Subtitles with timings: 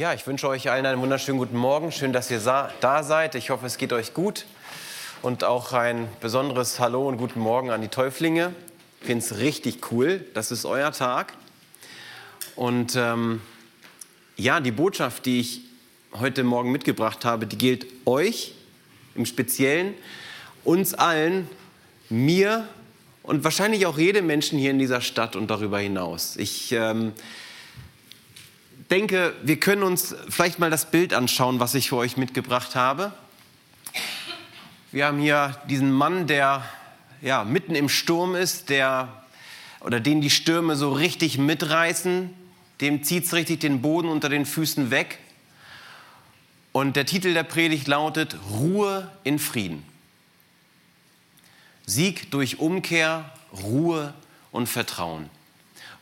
[0.00, 1.92] Ja, ich wünsche euch allen einen wunderschönen guten Morgen.
[1.92, 3.34] Schön, dass ihr da seid.
[3.34, 4.46] Ich hoffe, es geht euch gut.
[5.20, 8.54] Und auch ein besonderes Hallo und guten Morgen an die Täuflinge.
[9.02, 10.24] Ich finde es richtig cool.
[10.32, 11.34] Das ist euer Tag.
[12.56, 13.42] Und ähm,
[14.38, 15.60] ja, die Botschaft, die ich
[16.18, 18.54] heute Morgen mitgebracht habe, die gilt euch
[19.14, 19.92] im Speziellen,
[20.64, 21.46] uns allen,
[22.08, 22.66] mir
[23.22, 26.36] und wahrscheinlich auch jedem Menschen hier in dieser Stadt und darüber hinaus.
[26.36, 27.12] Ich ähm,
[28.90, 33.12] denke, wir können uns vielleicht mal das Bild anschauen, was ich für euch mitgebracht habe.
[34.90, 36.64] Wir haben hier diesen Mann, der
[37.22, 39.24] ja, mitten im Sturm ist, der,
[39.80, 42.30] oder den die Stürme so richtig mitreißen,
[42.80, 45.18] dem zieht es richtig den Boden unter den Füßen weg.
[46.72, 49.84] Und der Titel der Predigt lautet Ruhe in Frieden.
[51.86, 53.30] Sieg durch Umkehr,
[53.62, 54.14] Ruhe
[54.50, 55.28] und Vertrauen.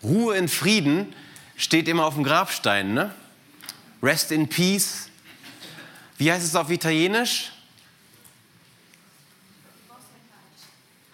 [0.02, 1.12] Ruhe in Frieden
[1.58, 3.14] steht immer auf dem Grabstein, ne?
[4.02, 5.10] Rest in Peace.
[6.16, 7.52] Wie heißt es auf Italienisch?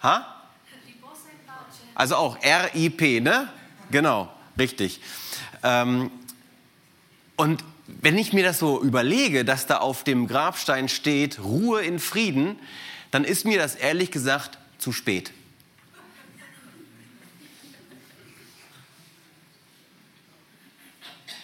[0.01, 0.31] Ha?
[1.95, 3.49] Also auch R-I-P, ne?
[3.89, 5.01] Genau, richtig.
[5.63, 6.11] Ähm,
[7.35, 11.99] und wenn ich mir das so überlege, dass da auf dem Grabstein steht, Ruhe in
[11.99, 12.59] Frieden,
[13.11, 15.31] dann ist mir das ehrlich gesagt zu spät.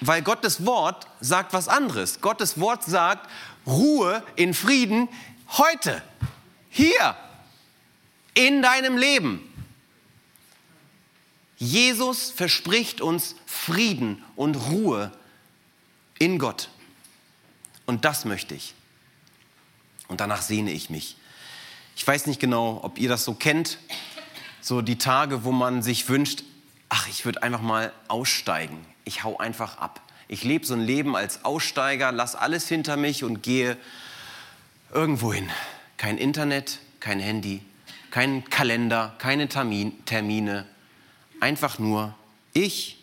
[0.02, 2.21] Weil Gottes Wort sagt was anderes.
[2.21, 3.30] Gottes Wort sagt
[3.66, 5.08] Ruhe in Frieden
[5.58, 6.02] heute,
[6.69, 7.16] hier,
[8.33, 9.47] in deinem Leben.
[11.58, 15.11] Jesus verspricht uns Frieden und Ruhe
[16.17, 16.69] in Gott.
[17.86, 18.73] Und das möchte ich.
[20.08, 21.17] Und danach sehne ich mich.
[21.95, 23.77] Ich weiß nicht genau, ob ihr das so kennt,
[24.61, 26.43] so die Tage, wo man sich wünscht,
[26.89, 28.83] ach, ich würde einfach mal aussteigen.
[29.03, 30.02] Ich hau einfach ab.
[30.27, 33.77] Ich lebe so ein Leben als Aussteiger, lass alles hinter mich und gehe
[34.93, 35.49] irgendwo hin.
[35.97, 37.61] Kein Internet, kein Handy,
[38.11, 40.65] kein Kalender, keine Termin, Termine.
[41.39, 42.15] Einfach nur
[42.53, 42.98] ich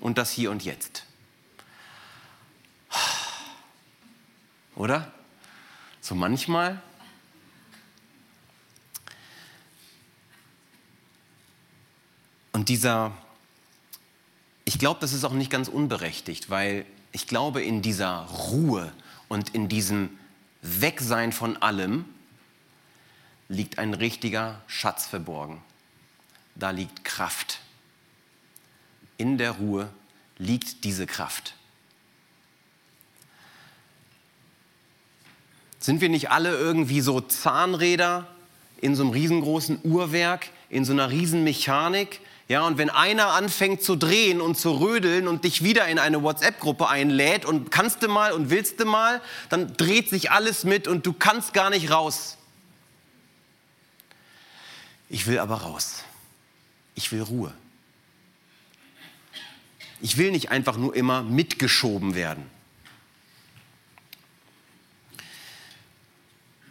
[0.00, 1.04] und das Hier und Jetzt.
[4.76, 5.12] Oder?
[6.00, 6.80] So manchmal
[12.56, 13.12] Und dieser,
[14.66, 18.92] ich glaube, das ist auch nicht ganz unberechtigt, weil ich glaube, in dieser Ruhe
[19.28, 20.10] und in diesem
[20.60, 22.04] Wegsein von allem
[23.48, 25.62] liegt ein richtiger Schatz verborgen.
[26.56, 27.60] Da liegt Kraft.
[29.18, 29.88] In der Ruhe
[30.36, 31.54] liegt diese Kraft.
[35.78, 38.26] Sind wir nicht alle irgendwie so Zahnräder
[38.80, 43.82] in so einem riesengroßen Uhrwerk, in so einer riesen Mechanik, ja, und wenn einer anfängt
[43.82, 48.08] zu drehen und zu rödeln und dich wieder in eine WhatsApp-Gruppe einlädt und kannst du
[48.08, 51.90] mal und willst du mal, dann dreht sich alles mit und du kannst gar nicht
[51.90, 52.38] raus.
[55.08, 56.04] Ich will aber raus.
[56.94, 57.52] Ich will Ruhe.
[60.00, 62.48] Ich will nicht einfach nur immer mitgeschoben werden.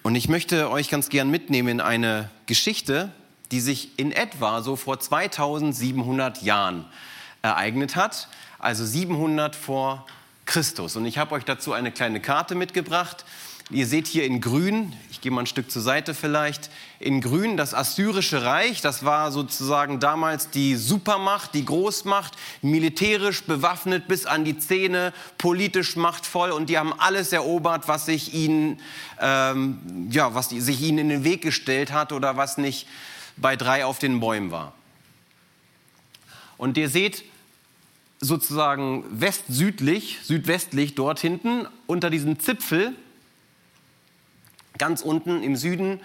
[0.03, 3.11] Und ich möchte euch ganz gern mitnehmen in eine Geschichte,
[3.51, 6.85] die sich in etwa so vor 2700 Jahren
[7.41, 8.27] ereignet hat,
[8.59, 10.05] also 700 vor
[10.45, 10.95] Christus.
[10.95, 13.25] Und ich habe euch dazu eine kleine Karte mitgebracht.
[13.71, 16.69] Ihr seht hier in grün, ich gehe mal ein Stück zur Seite vielleicht,
[16.99, 24.07] in grün das Assyrische Reich, das war sozusagen damals die Supermacht, die Großmacht, militärisch bewaffnet
[24.07, 28.79] bis an die Zähne, politisch machtvoll und die haben alles erobert, was sich ihnen,
[29.19, 32.87] ähm, ja, was sich ihnen in den Weg gestellt hat oder was nicht
[33.37, 34.73] bei drei auf den Bäumen war.
[36.57, 37.25] Und ihr seht
[38.19, 42.93] sozusagen west-südlich, südwestlich dort hinten unter diesem Zipfel,
[44.77, 45.99] ganz unten im Süden,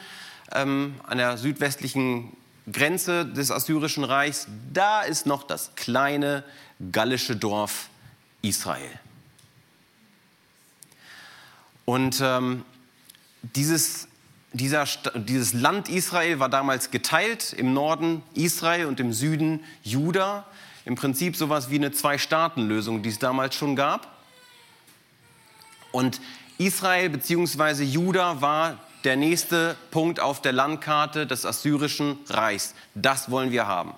[0.52, 2.36] ähm, an der südwestlichen
[2.70, 6.44] Grenze des Assyrischen Reichs, da ist noch das kleine
[6.92, 7.88] gallische Dorf
[8.42, 8.90] Israel.
[11.84, 12.64] Und ähm,
[13.42, 14.06] dieses
[14.52, 20.46] dieser, dieses Land Israel war damals geteilt, im Norden Israel und im Süden Juda.
[20.84, 24.08] Im Prinzip sowas wie eine Zwei-Staaten-Lösung, die es damals schon gab.
[25.92, 26.20] Und
[26.58, 27.84] Israel bzw.
[27.84, 32.74] Juda war der nächste Punkt auf der Landkarte des Assyrischen Reichs.
[32.94, 33.94] Das wollen wir haben.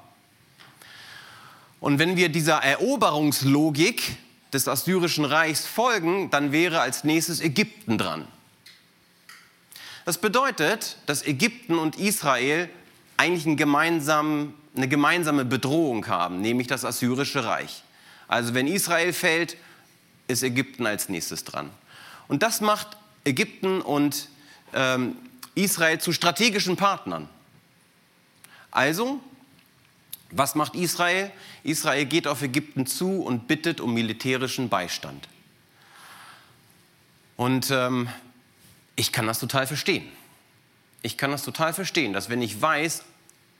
[1.81, 4.17] Und wenn wir dieser Eroberungslogik
[4.53, 8.29] des Assyrischen Reichs folgen, dann wäre als nächstes Ägypten dran.
[10.05, 12.69] Das bedeutet, dass Ägypten und Israel
[13.17, 17.83] eigentlich einen gemeinsamen, eine gemeinsame Bedrohung haben, nämlich das Assyrische Reich.
[18.27, 19.57] Also wenn Israel fällt,
[20.27, 21.71] ist Ägypten als nächstes dran.
[22.29, 24.29] Und das macht Ägypten und
[24.73, 25.17] ähm,
[25.55, 27.29] Israel zu strategischen Partnern.
[28.71, 29.21] Also,
[30.31, 31.31] was macht Israel?
[31.63, 35.29] Israel geht auf Ägypten zu und bittet um militärischen Beistand.
[37.37, 38.09] Und ähm,
[39.03, 40.09] ich kann das total verstehen.
[41.03, 43.03] Ich kann das total verstehen, dass wenn ich weiß,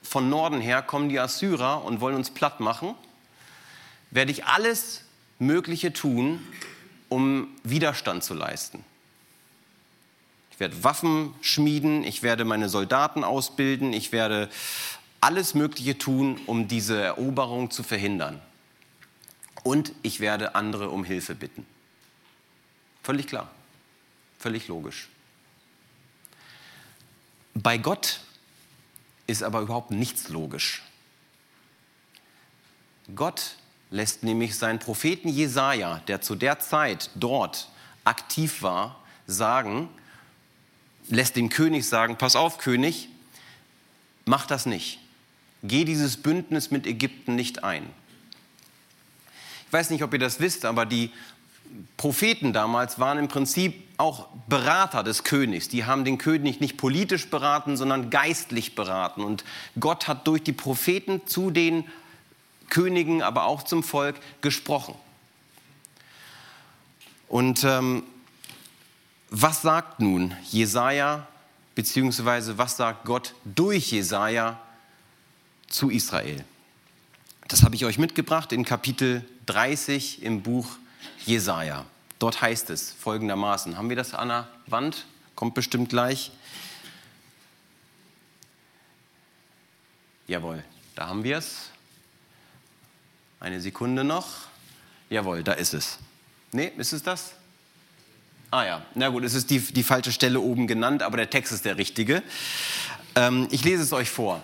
[0.01, 2.95] von Norden her kommen die Assyrer und wollen uns platt machen,
[4.09, 5.01] werde ich alles
[5.39, 6.39] Mögliche tun,
[7.09, 8.85] um Widerstand zu leisten.
[10.51, 14.49] Ich werde Waffen schmieden, ich werde meine Soldaten ausbilden, ich werde
[15.19, 18.41] alles Mögliche tun, um diese Eroberung zu verhindern.
[19.63, 21.65] Und ich werde andere um Hilfe bitten.
[23.03, 23.51] Völlig klar,
[24.39, 25.09] völlig logisch.
[27.53, 28.21] Bei Gott
[29.27, 30.83] ist aber überhaupt nichts logisch.
[33.15, 33.55] Gott
[33.91, 37.69] lässt nämlich seinen Propheten Jesaja, der zu der Zeit dort
[38.03, 39.89] aktiv war, sagen,
[41.09, 43.09] lässt den König sagen, pass auf König,
[44.25, 44.99] mach das nicht.
[45.61, 47.89] Geh dieses Bündnis mit Ägypten nicht ein.
[49.67, 51.11] Ich weiß nicht, ob ihr das wisst, aber die
[51.97, 55.69] Propheten damals waren im Prinzip auch Berater des Königs.
[55.69, 59.23] Die haben den König nicht politisch beraten, sondern geistlich beraten.
[59.23, 59.43] Und
[59.79, 61.85] Gott hat durch die Propheten zu den
[62.69, 64.95] Königen, aber auch zum Volk gesprochen.
[67.27, 68.03] Und ähm,
[69.29, 71.27] was sagt nun Jesaja,
[71.75, 74.59] beziehungsweise was sagt Gott durch Jesaja
[75.67, 76.43] zu Israel?
[77.47, 80.77] Das habe ich euch mitgebracht in Kapitel 30 im Buch
[81.25, 81.85] Jesaja.
[82.19, 85.05] Dort heißt es folgendermaßen: Haben wir das an der Wand?
[85.35, 86.31] Kommt bestimmt gleich.
[90.27, 90.63] Jawohl,
[90.95, 91.69] da haben wir es.
[93.39, 94.27] Eine Sekunde noch.
[95.09, 95.97] Jawohl, da ist es.
[96.51, 97.33] Nee, ist es das?
[98.51, 101.51] Ah ja, na gut, es ist die, die falsche Stelle oben genannt, aber der Text
[101.51, 102.23] ist der richtige.
[103.15, 104.41] Ähm, ich lese es euch vor.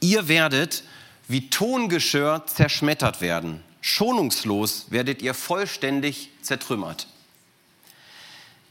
[0.00, 0.84] Ihr werdet
[1.28, 3.62] wie Tongeschirr zerschmettert werden.
[3.80, 7.06] Schonungslos werdet ihr vollständig zertrümmert.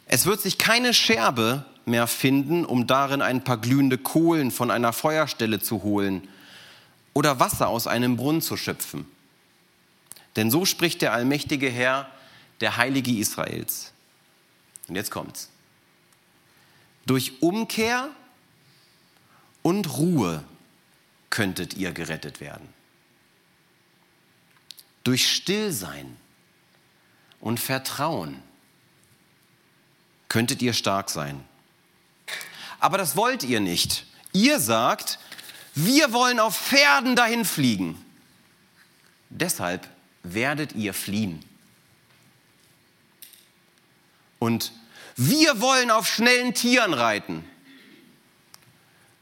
[0.06, 4.94] Es wird sich keine Scherbe mehr finden, um darin ein paar glühende Kohlen von einer
[4.94, 6.28] Feuerstelle zu holen
[7.14, 9.06] oder Wasser aus einem Brunnen zu schöpfen.
[10.36, 12.10] Denn so spricht der allmächtige Herr,
[12.62, 13.92] der Heilige Israels.
[14.88, 15.50] Und jetzt kommt's.
[17.06, 18.10] Durch Umkehr
[19.64, 20.44] und Ruhe
[21.30, 22.77] könntet ihr gerettet werden.
[25.08, 26.18] Durch Stillsein
[27.40, 28.44] und Vertrauen
[30.28, 31.46] könntet ihr stark sein.
[32.82, 34.06] Aber das wollt ihr nicht.
[34.34, 35.18] Ihr sagt,
[35.76, 38.04] wir wollen auf Pferden dahin fliegen.
[39.30, 39.88] Deshalb
[40.24, 41.42] werdet ihr fliehen.
[44.40, 44.74] Und
[45.16, 47.50] wir wollen auf schnellen Tieren reiten.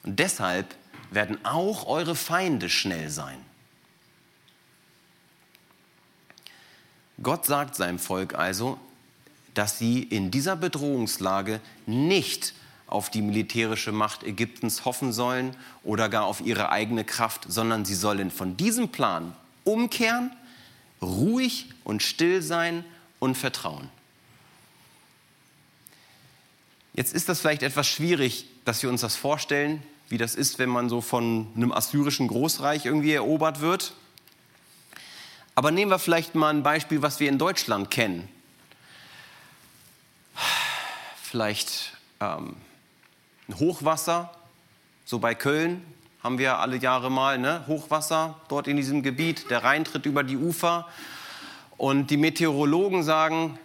[0.02, 0.74] Und deshalb
[1.12, 3.45] werden auch eure Feinde schnell sein.
[7.22, 8.78] Gott sagt seinem Volk also,
[9.54, 12.54] dass sie in dieser Bedrohungslage nicht
[12.88, 17.96] auf die militärische Macht Ägyptens hoffen sollen oder gar auf ihre eigene Kraft, sondern sie
[17.96, 19.34] sollen von diesem Plan
[19.64, 20.32] umkehren,
[21.02, 22.84] ruhig und still sein
[23.20, 23.90] und vertrauen.
[26.94, 30.70] Jetzt ist das vielleicht etwas schwierig, dass wir uns das vorstellen, wie das ist, wenn
[30.70, 33.94] man so von einem assyrischen Großreich irgendwie erobert wird.
[35.56, 38.28] Aber nehmen wir vielleicht mal ein Beispiel, was wir in Deutschland kennen.
[41.24, 42.58] Vielleicht ähm,
[43.48, 44.36] ein Hochwasser,
[45.06, 45.82] so bei Köln
[46.22, 47.64] haben wir alle Jahre mal ne?
[47.68, 49.50] Hochwasser dort in diesem Gebiet.
[49.50, 50.88] Der Rhein tritt über die Ufer
[51.78, 53.58] und die Meteorologen sagen,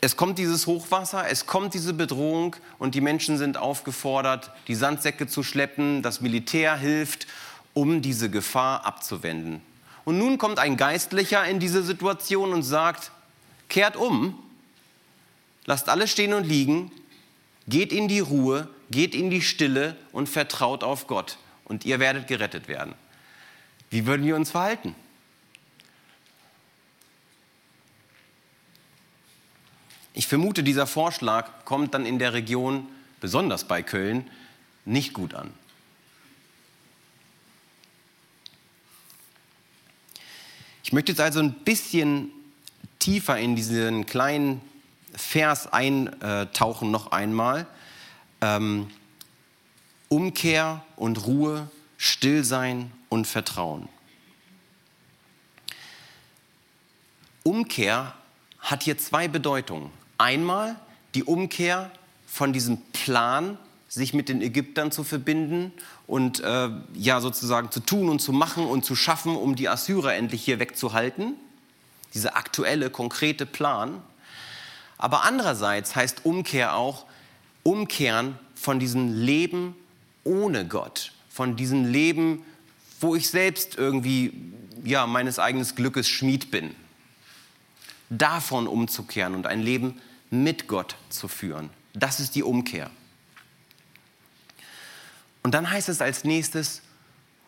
[0.00, 5.26] es kommt dieses Hochwasser, es kommt diese Bedrohung und die Menschen sind aufgefordert, die Sandsäcke
[5.26, 7.26] zu schleppen, das Militär hilft,
[7.74, 9.62] um diese Gefahr abzuwenden.
[10.06, 13.10] Und nun kommt ein Geistlicher in diese Situation und sagt,
[13.68, 14.38] kehrt um,
[15.64, 16.92] lasst alles stehen und liegen,
[17.66, 22.28] geht in die Ruhe, geht in die Stille und vertraut auf Gott und ihr werdet
[22.28, 22.94] gerettet werden.
[23.90, 24.94] Wie würden wir uns verhalten?
[30.14, 32.86] Ich vermute, dieser Vorschlag kommt dann in der Region,
[33.20, 34.30] besonders bei Köln,
[34.84, 35.52] nicht gut an.
[40.86, 42.30] Ich möchte jetzt also ein bisschen
[43.00, 44.60] tiefer in diesen kleinen
[45.16, 47.66] Vers eintauchen noch einmal.
[48.40, 48.88] Ähm,
[50.06, 53.88] Umkehr und Ruhe, Stillsein und Vertrauen.
[57.42, 58.14] Umkehr
[58.60, 59.90] hat hier zwei Bedeutungen.
[60.18, 60.76] Einmal
[61.16, 61.90] die Umkehr
[62.28, 65.72] von diesem Plan, sich mit den Ägyptern zu verbinden
[66.06, 70.14] und äh, ja sozusagen zu tun und zu machen und zu schaffen, um die Assyrer
[70.14, 71.34] endlich hier wegzuhalten.
[72.14, 74.02] Dieser aktuelle, konkrete Plan.
[74.98, 77.04] Aber andererseits heißt Umkehr auch
[77.62, 79.76] Umkehren von diesem Leben
[80.24, 82.42] ohne Gott, von diesem Leben,
[83.00, 84.32] wo ich selbst irgendwie
[84.84, 86.74] ja meines eigenen Glückes Schmied bin.
[88.08, 90.00] Davon umzukehren und ein Leben
[90.30, 91.70] mit Gott zu führen.
[91.92, 92.90] Das ist die Umkehr.
[95.46, 96.82] Und dann heißt es als nächstes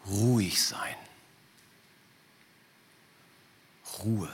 [0.06, 0.94] ruhig sein.
[3.98, 4.32] Ruhe.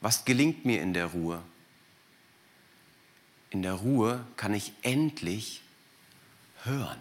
[0.00, 1.42] Was gelingt mir in der Ruhe?
[3.50, 5.60] In der Ruhe kann ich endlich
[6.62, 6.98] hören.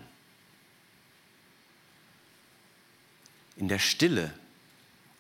[3.56, 4.38] In der Stille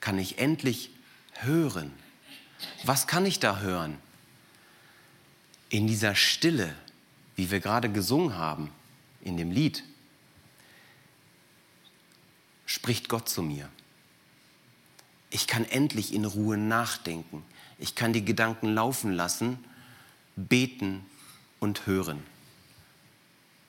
[0.01, 0.89] kann ich endlich
[1.35, 1.93] hören.
[2.83, 3.97] Was kann ich da hören?
[5.69, 6.75] In dieser Stille
[7.35, 8.69] wie wir gerade gesungen haben
[9.21, 9.83] in dem Lied,
[12.65, 13.69] spricht Gott zu mir.
[15.29, 17.43] Ich kann endlich in Ruhe nachdenken.
[17.79, 19.57] Ich kann die Gedanken laufen lassen,
[20.35, 21.05] beten
[21.59, 22.23] und hören.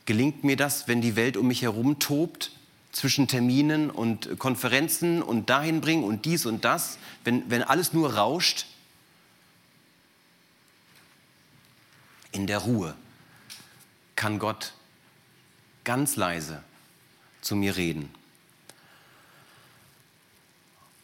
[0.07, 2.53] Gelingt mir das, wenn die Welt um mich herum tobt,
[2.93, 8.15] zwischen Terminen und Konferenzen und dahin bringen und dies und das, wenn, wenn alles nur
[8.15, 8.67] rauscht?
[12.31, 12.95] In der Ruhe
[14.17, 14.73] kann Gott
[15.85, 16.63] ganz leise
[17.41, 18.13] zu mir reden.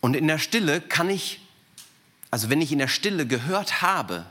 [0.00, 1.40] Und in der Stille kann ich,
[2.30, 4.24] also wenn ich in der Stille gehört habe,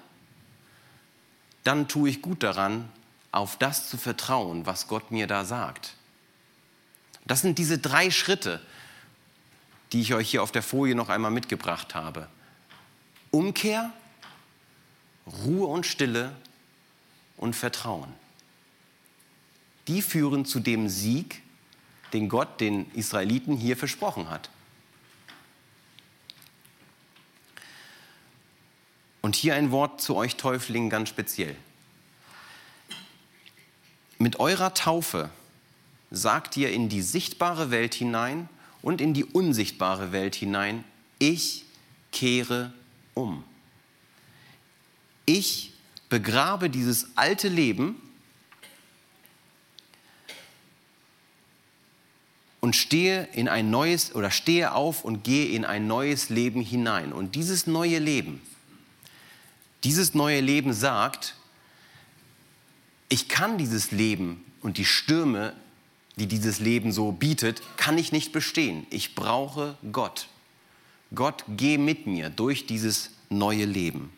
[1.63, 2.89] dann tue ich gut daran,
[3.31, 5.93] auf das zu vertrauen, was Gott mir da sagt.
[7.25, 8.59] Das sind diese drei Schritte,
[9.91, 12.27] die ich euch hier auf der Folie noch einmal mitgebracht habe.
[13.29, 13.91] Umkehr,
[15.27, 16.35] Ruhe und Stille
[17.37, 18.11] und Vertrauen
[19.89, 21.41] die führen zu dem Sieg,
[22.13, 24.49] den Gott den Israeliten hier versprochen hat.
[29.21, 31.55] Und hier ein Wort zu euch Täuflingen ganz speziell.
[34.19, 35.31] Mit eurer Taufe
[36.11, 38.47] sagt ihr in die sichtbare Welt hinein
[38.81, 40.83] und in die unsichtbare Welt hinein,
[41.17, 41.65] ich
[42.11, 42.73] kehre
[43.15, 43.43] um.
[45.25, 45.73] Ich
[46.09, 48.01] begrabe dieses alte Leben
[52.69, 57.13] und stehe in ein neues oder stehe auf und gehe in ein neues Leben hinein.
[57.13, 58.43] Und dieses neue Leben,
[59.83, 61.33] dieses neue Leben sagt,
[63.09, 65.55] ich kann dieses Leben und die Stürme,
[66.17, 68.85] die dieses Leben so bietet, kann ich nicht bestehen.
[68.91, 70.27] Ich brauche Gott.
[71.15, 74.13] Gott, geh mit mir durch dieses neue Leben.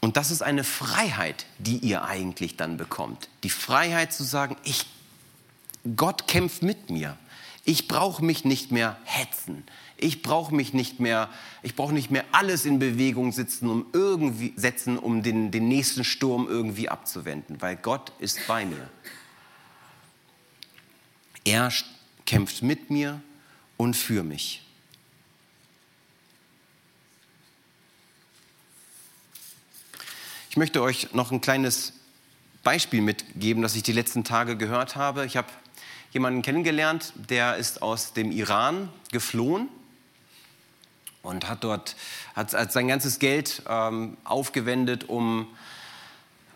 [0.00, 3.28] Und das ist eine Freiheit, die ihr eigentlich dann bekommt.
[3.44, 4.86] Die Freiheit zu sagen, ich
[5.96, 7.16] Gott kämpft mit mir.
[7.64, 9.64] Ich brauche mich nicht mehr hetzen.
[9.96, 11.30] Ich brauche mich nicht mehr,
[11.62, 16.04] ich brauche nicht mehr alles in Bewegung sitzen, um irgendwie setzen, um den, den nächsten
[16.04, 18.90] Sturm irgendwie abzuwenden, weil Gott ist bei mir.
[21.44, 21.72] Er
[22.26, 23.22] kämpft mit mir
[23.76, 24.62] und für mich.
[30.50, 31.94] Ich möchte euch noch ein kleines
[32.62, 35.26] Beispiel mitgeben, das ich die letzten Tage gehört habe.
[35.26, 35.48] Ich habe
[36.14, 39.68] jemanden kennengelernt, der ist aus dem Iran geflohen
[41.22, 41.96] und hat dort
[42.34, 45.48] hat, hat sein ganzes Geld ähm, aufgewendet, um,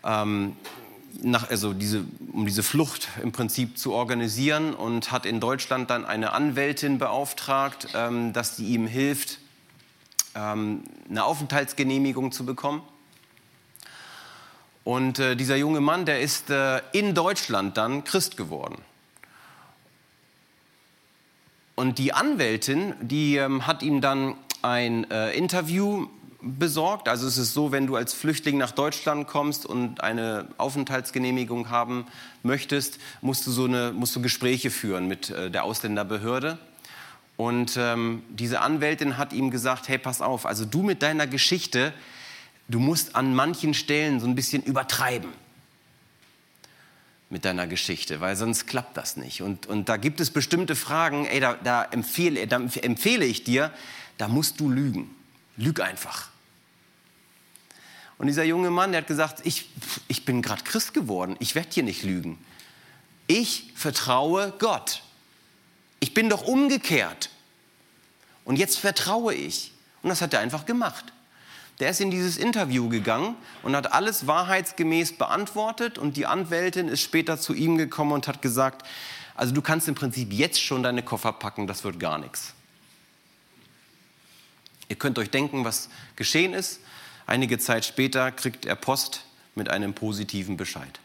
[0.03, 0.55] ähm,
[1.21, 6.05] nach, also diese, um diese Flucht im Prinzip zu organisieren und hat in Deutschland dann
[6.05, 9.39] eine Anwältin beauftragt, ähm, dass sie ihm hilft,
[10.35, 12.81] ähm, eine Aufenthaltsgenehmigung zu bekommen.
[14.85, 18.81] Und äh, dieser junge Mann, der ist äh, in Deutschland dann Christ geworden.
[21.79, 26.07] Und die Anwältin, die ähm, hat ihm dann ein äh, Interview
[26.41, 27.07] besorgt.
[27.07, 32.05] Also es ist so, wenn du als Flüchtling nach Deutschland kommst und eine Aufenthaltsgenehmigung haben
[32.43, 36.59] möchtest, musst du so eine, musst du Gespräche führen mit äh, der Ausländerbehörde.
[37.37, 41.93] Und ähm, diese Anwältin hat ihm gesagt, hey, pass auf, also du mit deiner Geschichte,
[42.67, 45.29] du musst an manchen Stellen so ein bisschen übertreiben
[47.29, 49.41] mit deiner Geschichte, weil sonst klappt das nicht.
[49.41, 53.71] Und, und da gibt es bestimmte Fragen, ey, da, da, empfehle, da empfehle ich dir,
[54.17, 55.15] da musst du lügen.
[55.55, 56.29] Lüg einfach.
[58.17, 59.69] Und dieser junge Mann, der hat gesagt, ich,
[60.07, 62.37] ich bin gerade Christ geworden, ich werde hier nicht lügen.
[63.27, 65.03] Ich vertraue Gott.
[65.99, 67.29] Ich bin doch umgekehrt.
[68.43, 69.71] Und jetzt vertraue ich.
[70.01, 71.05] Und das hat er einfach gemacht.
[71.79, 75.97] Der ist in dieses Interview gegangen und hat alles wahrheitsgemäß beantwortet.
[75.97, 78.85] Und die Anwältin ist später zu ihm gekommen und hat gesagt,
[79.35, 82.53] also du kannst im Prinzip jetzt schon deine Koffer packen, das wird gar nichts.
[84.89, 86.81] Ihr könnt euch denken, was geschehen ist.
[87.25, 89.23] Einige Zeit später kriegt er Post
[89.55, 90.99] mit einem positiven Bescheid.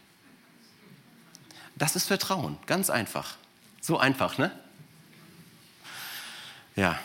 [1.75, 3.37] Das ist Vertrauen, ganz einfach.
[3.79, 4.51] So einfach, ne?
[6.75, 6.99] Ja,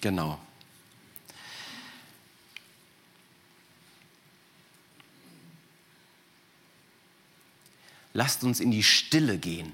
[0.00, 0.38] genau.
[8.16, 9.72] Lasst uns in die Stille gehen.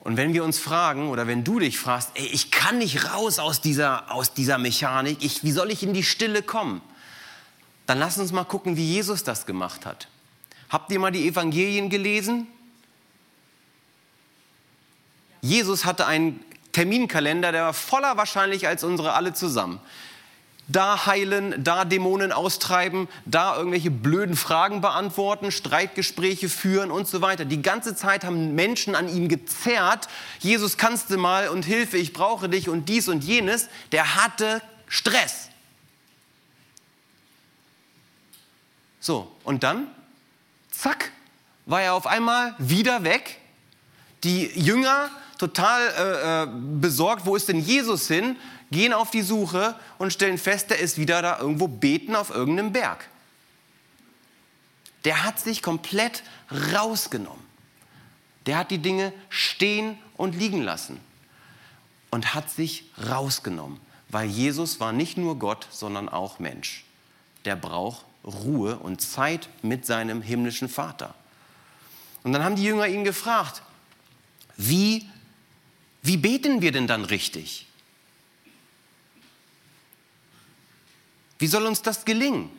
[0.00, 3.38] Und wenn wir uns fragen oder wenn du dich fragst, ey, ich kann nicht raus
[3.38, 6.82] aus dieser, aus dieser Mechanik, ich, wie soll ich in die Stille kommen?
[7.86, 10.08] Dann lass uns mal gucken, wie Jesus das gemacht hat.
[10.68, 12.46] Habt ihr mal die Evangelien gelesen?
[15.40, 19.80] Jesus hatte einen Terminkalender, der war voller wahrscheinlich als unsere alle zusammen
[20.68, 27.44] da heilen, da Dämonen austreiben, da irgendwelche blöden Fragen beantworten, Streitgespräche führen und so weiter.
[27.44, 32.12] Die ganze Zeit haben Menschen an ihm gezerrt, Jesus kannst du mal und Hilfe, ich
[32.12, 33.68] brauche dich und dies und jenes.
[33.90, 35.48] Der hatte Stress.
[39.00, 39.88] So, und dann,
[40.70, 41.10] zack,
[41.66, 43.40] war er auf einmal wieder weg.
[44.22, 46.48] Die Jünger total äh, äh
[46.80, 48.36] besorgt, wo ist denn Jesus hin?
[48.72, 52.72] Gehen auf die Suche und stellen fest, der ist wieder da irgendwo beten auf irgendeinem
[52.72, 53.08] Berg.
[55.04, 56.22] Der hat sich komplett
[56.72, 57.42] rausgenommen.
[58.46, 61.00] Der hat die Dinge stehen und liegen lassen
[62.10, 66.84] und hat sich rausgenommen, weil Jesus war nicht nur Gott, sondern auch Mensch.
[67.44, 71.14] Der braucht Ruhe und Zeit mit seinem himmlischen Vater.
[72.22, 73.62] Und dann haben die Jünger ihn gefragt,
[74.56, 75.08] wie,
[76.02, 77.66] wie beten wir denn dann richtig?
[81.42, 82.50] Wie soll uns das gelingen?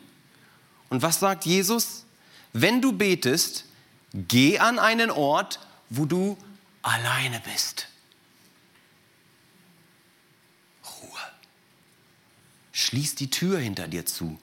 [0.90, 2.04] Und was sagt Jesus?
[2.52, 3.64] Wenn du betest,
[4.12, 6.36] geh an einen Ort, wo du
[6.82, 7.88] alleine bist.
[10.84, 11.18] Ruhe.
[12.72, 14.38] Schließ die Tür hinter dir zu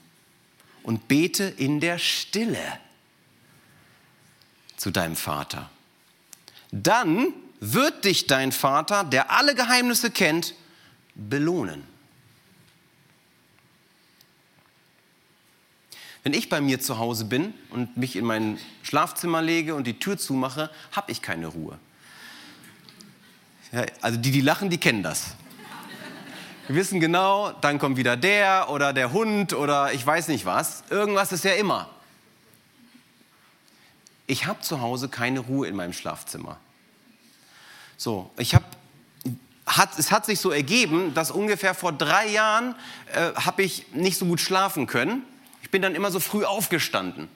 [0.81, 2.79] und bete in der Stille
[4.75, 5.69] zu deinem Vater.
[6.71, 10.55] Dann wird dich dein Vater, der alle Geheimnisse kennt,
[11.13, 11.90] belohnen.
[16.23, 19.97] Wenn ich bei mir zu Hause bin und mich in mein Schlafzimmer lege und die
[19.97, 21.79] Tür zumache, habe ich keine Ruhe.
[23.71, 25.35] Ja, also die, die lachen, die kennen das.
[26.67, 30.83] Wir wissen genau, dann kommt wieder der oder der Hund oder ich weiß nicht was.
[30.89, 31.89] Irgendwas ist ja immer.
[34.27, 36.57] Ich habe zu Hause keine Ruhe in meinem Schlafzimmer.
[37.97, 38.65] So, ich habe
[39.65, 42.75] hat, es hat sich so ergeben, dass ungefähr vor drei Jahren
[43.13, 45.23] äh, habe ich nicht so gut schlafen können
[45.71, 47.29] bin dann immer so früh aufgestanden.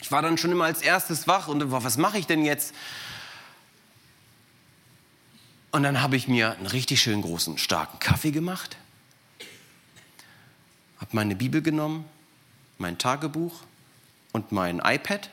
[0.00, 2.74] Ich war dann schon immer als erstes wach und was mache ich denn jetzt?
[5.70, 8.76] Und dann habe ich mir einen richtig schön großen, starken Kaffee gemacht,
[10.98, 12.04] habe meine Bibel genommen,
[12.78, 13.60] mein Tagebuch
[14.32, 15.30] und mein iPad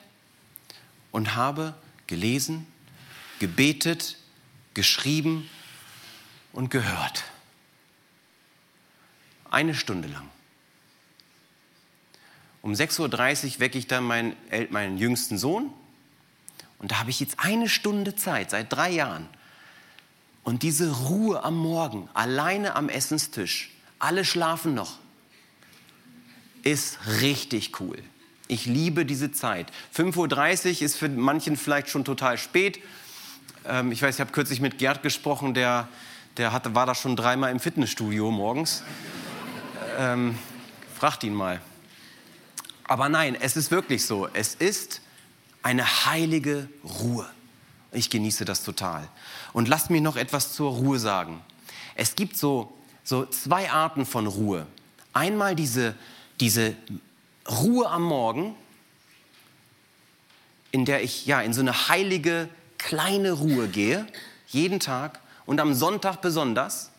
[1.12, 1.76] und habe
[2.08, 2.68] gelesen,
[3.40, 4.18] gebetet,
[4.74, 5.50] geschrieben
[6.52, 7.24] und gehört.
[9.50, 10.30] Eine Stunde lang.
[12.64, 14.36] Um 6.30 Uhr wecke ich dann meinen,
[14.70, 15.70] meinen jüngsten Sohn.
[16.80, 19.28] Und da habe ich jetzt eine Stunde Zeit, seit drei Jahren.
[20.44, 24.98] Und diese Ruhe am Morgen, alleine am Essenstisch, alle schlafen noch,
[26.64, 27.98] ist richtig cool.
[28.48, 29.70] Ich liebe diese Zeit.
[29.96, 32.80] 5.30 Uhr ist für manchen vielleicht schon total spät.
[33.66, 35.90] Ähm, ich weiß, ich habe kürzlich mit Gerd gesprochen, der,
[36.38, 38.84] der hatte, war da schon dreimal im Fitnessstudio morgens.
[39.98, 40.38] Ähm,
[40.96, 41.60] fragt ihn mal.
[42.94, 44.28] Aber nein, es ist wirklich so.
[44.34, 45.02] Es ist
[45.64, 47.28] eine heilige Ruhe.
[47.92, 49.10] Ich genieße das total.
[49.52, 51.42] Und lasst mich noch etwas zur Ruhe sagen.
[51.96, 52.72] Es gibt so,
[53.04, 54.68] so zwei Arten von Ruhe.
[55.12, 55.96] Einmal diese,
[56.40, 56.76] diese
[57.50, 58.54] Ruhe am Morgen,
[60.70, 64.06] in der ich ja in so eine heilige kleine Ruhe gehe,
[64.50, 66.92] jeden Tag und am Sonntag besonders.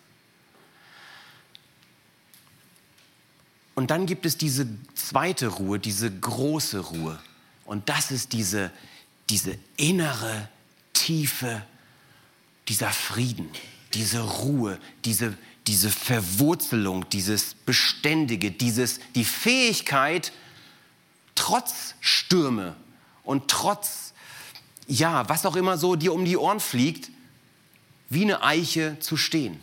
[3.74, 7.18] Und dann gibt es diese zweite Ruhe, diese große Ruhe.
[7.64, 8.70] Und das ist diese,
[9.30, 10.48] diese innere,
[10.92, 11.62] tiefe,
[12.68, 13.48] dieser Frieden,
[13.94, 20.32] diese Ruhe, diese, diese Verwurzelung, dieses Beständige, dieses, die Fähigkeit,
[21.34, 22.76] trotz Stürme
[23.24, 24.14] und trotz,
[24.86, 27.10] ja, was auch immer so dir um die Ohren fliegt,
[28.08, 29.58] wie eine Eiche zu stehen.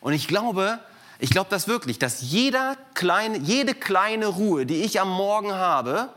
[0.00, 0.80] Und ich glaube,
[1.20, 6.12] ich glaube das wirklich, dass jeder kleine, jede kleine Ruhe, die ich am Morgen habe,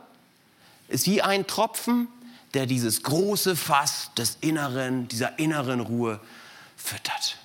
[0.88, 2.08] ist wie ein Tropfen,
[2.54, 6.22] der dieses große Fass des Inneren, dieser inneren Ruhe
[6.78, 7.38] füttert.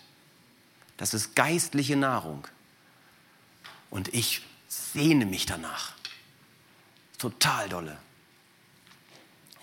[0.99, 2.47] Das ist geistliche Nahrung.
[3.91, 5.93] Und ich sehne mich danach.
[7.19, 7.99] Total dolle.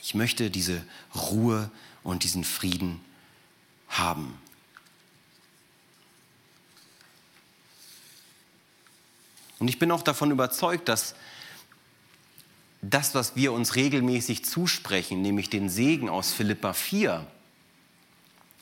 [0.01, 0.83] Ich möchte diese
[1.15, 1.69] Ruhe
[2.03, 2.99] und diesen Frieden
[3.87, 4.37] haben.
[9.65, 11.15] Und ich bin auch davon überzeugt, dass
[12.83, 17.25] das, was wir uns regelmäßig zusprechen, nämlich den Segen aus Philippa 4,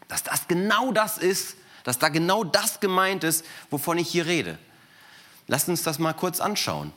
[0.07, 4.57] dass das genau das ist, dass da genau das gemeint ist, wovon ich hier rede.
[5.47, 6.93] Lasst uns das mal kurz anschauen.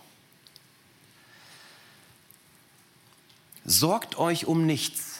[3.64, 5.18] Sorgt euch um nichts,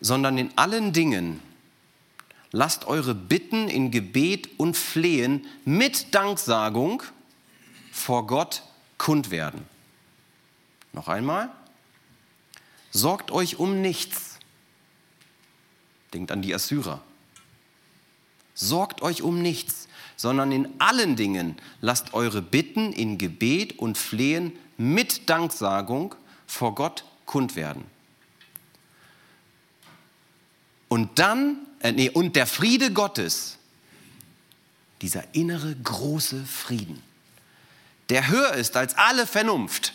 [0.00, 1.42] sondern in allen Dingen
[2.52, 7.02] lasst eure Bitten in Gebet und Flehen mit Danksagung
[7.92, 8.62] vor Gott
[8.98, 9.64] kund werden.
[10.92, 11.50] Noch einmal.
[12.90, 14.38] Sorgt euch um nichts.
[16.14, 17.02] Denkt an die Assyrer.
[18.54, 24.52] Sorgt euch um nichts, sondern in allen Dingen lasst eure Bitten in Gebet und Flehen
[24.78, 26.14] mit Danksagung
[26.46, 27.84] vor Gott kund werden.
[30.96, 33.58] Und dann, äh, nee, und der Friede Gottes,
[35.02, 37.02] dieser innere große Frieden,
[38.08, 39.92] der höher ist als alle Vernunft,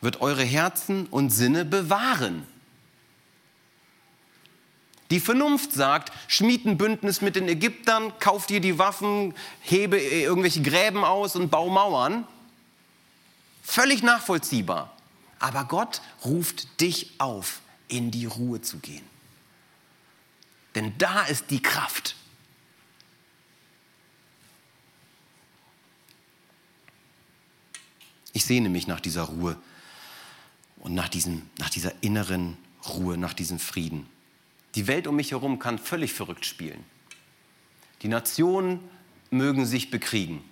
[0.00, 2.44] wird eure Herzen und Sinne bewahren.
[5.12, 10.62] Die Vernunft sagt, schmied ein Bündnis mit den Ägyptern, kauf dir die Waffen, hebe irgendwelche
[10.62, 12.26] Gräben aus und bau Mauern.
[13.62, 14.96] Völlig nachvollziehbar.
[15.38, 19.11] Aber Gott ruft dich auf, in die Ruhe zu gehen.
[20.74, 22.16] Denn da ist die Kraft.
[28.32, 29.56] Ich sehne mich nach dieser Ruhe
[30.78, 32.56] und nach, diesem, nach dieser inneren
[32.88, 34.06] Ruhe, nach diesem Frieden.
[34.74, 36.82] Die Welt um mich herum kann völlig verrückt spielen.
[38.00, 38.80] Die Nationen
[39.30, 40.42] mögen sich bekriegen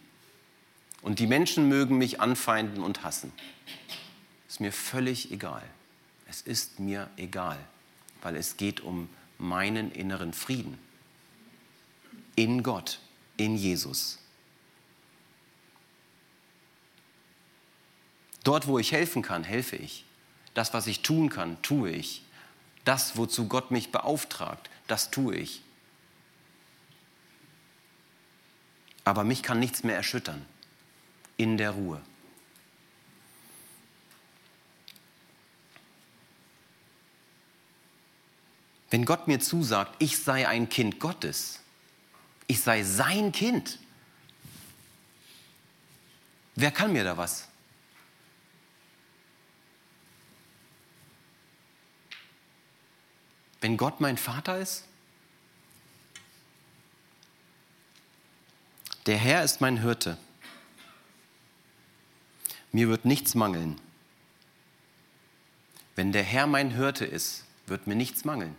[1.03, 3.33] und die Menschen mögen mich anfeinden und hassen.
[4.49, 5.63] Ist mir völlig egal.
[6.29, 7.59] Es ist mir egal,
[8.23, 9.09] weil es geht um
[9.41, 10.79] meinen inneren Frieden.
[12.37, 13.01] In Gott,
[13.37, 14.19] in Jesus.
[18.45, 20.05] Dort, wo ich helfen kann, helfe ich.
[20.55, 22.23] Das, was ich tun kann, tue ich.
[22.85, 25.63] Das, wozu Gott mich beauftragt, das tue ich.
[29.05, 30.45] Aber mich kann nichts mehr erschüttern.
[31.37, 32.01] In der Ruhe.
[38.91, 41.61] Wenn Gott mir zusagt, ich sei ein Kind Gottes,
[42.49, 43.79] ich sei sein Kind,
[46.57, 47.47] wer kann mir da was?
[53.61, 54.85] Wenn Gott mein Vater ist?
[59.07, 60.19] Der Herr ist mein Hirte.
[62.73, 63.81] Mir wird nichts mangeln.
[65.95, 68.57] Wenn der Herr mein Hirte ist, wird mir nichts mangeln.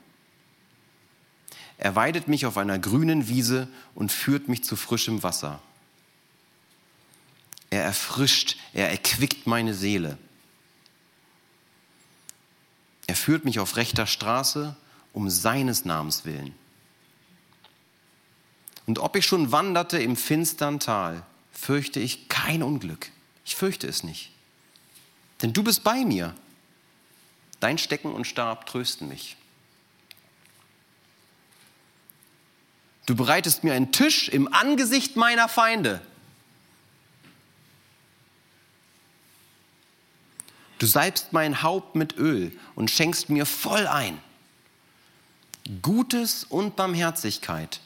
[1.82, 5.60] Er weidet mich auf einer grünen Wiese und führt mich zu frischem Wasser.
[7.72, 10.20] Er erfrischt, er erquickt meine Seele.
[13.08, 14.76] Er führt mich auf rechter Straße
[15.12, 16.54] um seines Namens willen.
[18.86, 23.10] Und ob ich schon wanderte im finstern Tal, fürchte ich kein Unglück.
[23.44, 24.30] Ich fürchte es nicht.
[25.42, 26.36] Denn du bist bei mir.
[27.60, 29.36] Dein Stecken und Stab trösten mich.
[33.06, 36.02] Du bereitest mir einen Tisch im Angesicht meiner Feinde.
[40.80, 44.20] Du salbst mein Haupt mit Öl und schenkst mir voll ein.
[45.82, 47.80] Gutes und Barmherzigkeit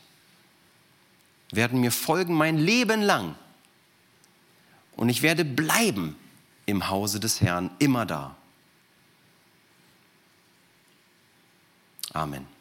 [1.51, 3.35] werden mir folgen mein Leben lang.
[4.95, 6.15] Und ich werde bleiben
[6.65, 8.35] im Hause des Herrn immer da.
[12.13, 12.54] Amen.